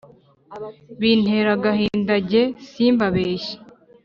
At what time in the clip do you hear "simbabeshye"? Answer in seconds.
2.69-3.55